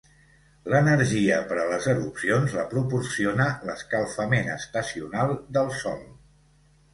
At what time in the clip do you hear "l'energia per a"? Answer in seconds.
0.73-1.65